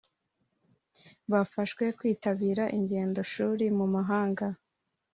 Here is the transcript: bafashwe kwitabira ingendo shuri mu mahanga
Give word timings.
bafashwe 1.31 1.83
kwitabira 1.97 2.63
ingendo 2.77 3.19
shuri 3.31 3.65
mu 3.77 3.85
mahanga 3.95 4.45